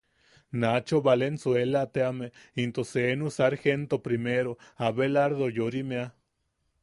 Nacho 0.61 0.99
Valenzuela 1.07 1.83
teame 1.97 2.31
into 2.63 2.81
seenu 2.91 3.29
Sargento 3.37 3.99
Primero 4.09 4.57
Abelardo 4.89 5.45
Yorimeʼa. 5.59 6.11